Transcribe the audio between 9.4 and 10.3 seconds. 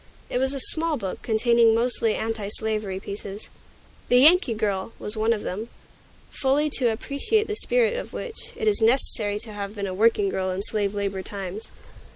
to have been a working